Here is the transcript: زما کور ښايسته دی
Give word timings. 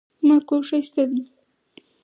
زما 0.19 0.37
کور 0.47 0.61
ښايسته 0.69 1.03
دی 1.11 1.21